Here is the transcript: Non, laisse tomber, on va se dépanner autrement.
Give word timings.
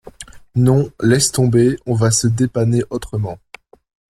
Non, 0.55 0.89
laisse 0.99 1.31
tomber, 1.31 1.75
on 1.85 1.93
va 1.93 2.09
se 2.09 2.25
dépanner 2.25 2.81
autrement. 2.89 3.37